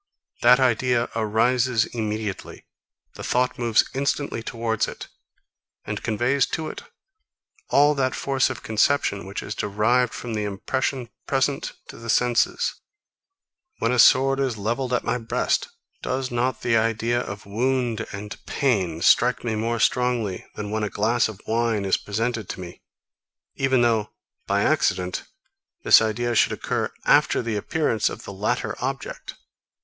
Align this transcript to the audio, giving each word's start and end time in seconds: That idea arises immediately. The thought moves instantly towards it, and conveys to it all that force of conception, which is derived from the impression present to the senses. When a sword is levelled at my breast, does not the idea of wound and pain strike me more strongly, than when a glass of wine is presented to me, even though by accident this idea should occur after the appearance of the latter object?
That 0.41 0.59
idea 0.59 1.09
arises 1.15 1.85
immediately. 1.85 2.65
The 3.13 3.23
thought 3.23 3.59
moves 3.59 3.87
instantly 3.93 4.41
towards 4.41 4.87
it, 4.87 5.09
and 5.85 6.01
conveys 6.01 6.47
to 6.47 6.69
it 6.69 6.81
all 7.69 7.93
that 7.93 8.15
force 8.15 8.49
of 8.49 8.63
conception, 8.63 9.27
which 9.27 9.43
is 9.43 9.53
derived 9.53 10.11
from 10.11 10.33
the 10.33 10.43
impression 10.43 11.09
present 11.27 11.73
to 11.89 11.97
the 11.97 12.09
senses. 12.09 12.73
When 13.77 13.91
a 13.91 13.99
sword 13.99 14.39
is 14.39 14.57
levelled 14.57 14.91
at 14.91 15.03
my 15.03 15.19
breast, 15.19 15.67
does 16.01 16.31
not 16.31 16.61
the 16.63 16.75
idea 16.75 17.21
of 17.21 17.45
wound 17.45 18.07
and 18.11 18.43
pain 18.47 19.03
strike 19.03 19.43
me 19.43 19.53
more 19.53 19.79
strongly, 19.79 20.47
than 20.55 20.71
when 20.71 20.81
a 20.81 20.89
glass 20.89 21.27
of 21.29 21.39
wine 21.45 21.85
is 21.85 21.97
presented 21.97 22.49
to 22.49 22.59
me, 22.59 22.81
even 23.55 23.83
though 23.83 24.09
by 24.47 24.63
accident 24.63 25.25
this 25.83 26.01
idea 26.01 26.33
should 26.33 26.53
occur 26.53 26.91
after 27.05 27.43
the 27.43 27.55
appearance 27.55 28.09
of 28.09 28.23
the 28.23 28.33
latter 28.33 28.75
object? 28.83 29.35